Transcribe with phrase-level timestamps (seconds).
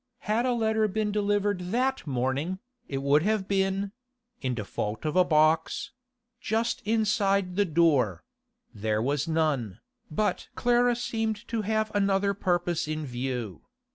[0.25, 2.57] Had a letter been delivered that morning,
[2.87, 8.23] it would have been—in default of box—just inside the door;
[8.73, 9.79] there was none,
[10.09, 13.61] but Clara seemed to have another purpose in view.